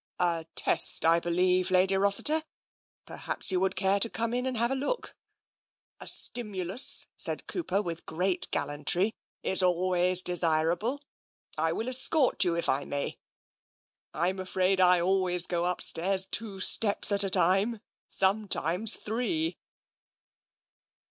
[0.39, 1.69] ""A test, I believe.
[1.69, 2.43] Lady Rossiter.
[3.05, 5.15] Perhaps you would care to come in and have a look.
[5.99, 9.13] A stimulus," said Cooper, with great gallantry,"
[9.53, 11.03] is always desirable.
[11.55, 13.19] I will escort you if I may.
[14.11, 17.79] I'm afraid I always go upstairs two steps at a time.
[18.09, 19.55] Sometimes three."